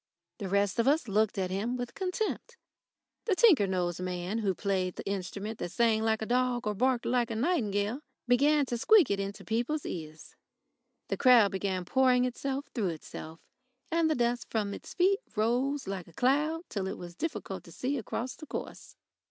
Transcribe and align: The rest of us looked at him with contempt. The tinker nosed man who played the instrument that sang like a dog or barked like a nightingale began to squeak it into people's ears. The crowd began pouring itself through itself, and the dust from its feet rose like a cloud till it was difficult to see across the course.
The 0.39 0.49
rest 0.49 0.79
of 0.79 0.87
us 0.87 1.07
looked 1.07 1.37
at 1.37 1.51
him 1.51 1.77
with 1.77 1.93
contempt. 1.93 2.57
The 3.25 3.35
tinker 3.35 3.67
nosed 3.67 4.01
man 4.01 4.39
who 4.39 4.55
played 4.55 4.95
the 4.95 5.05
instrument 5.07 5.59
that 5.59 5.71
sang 5.71 6.01
like 6.01 6.23
a 6.23 6.25
dog 6.25 6.65
or 6.65 6.73
barked 6.73 7.05
like 7.05 7.29
a 7.29 7.35
nightingale 7.35 7.99
began 8.27 8.65
to 8.65 8.79
squeak 8.79 9.11
it 9.11 9.19
into 9.19 9.45
people's 9.45 9.85
ears. 9.85 10.35
The 11.09 11.17
crowd 11.17 11.51
began 11.51 11.85
pouring 11.85 12.25
itself 12.25 12.65
through 12.73 12.87
itself, 12.89 13.41
and 13.91 14.09
the 14.09 14.15
dust 14.15 14.47
from 14.49 14.73
its 14.73 14.91
feet 14.95 15.19
rose 15.35 15.87
like 15.87 16.07
a 16.07 16.13
cloud 16.13 16.63
till 16.67 16.87
it 16.87 16.97
was 16.97 17.13
difficult 17.13 17.63
to 17.65 17.71
see 17.71 17.95
across 17.99 18.35
the 18.35 18.47
course. 18.47 18.95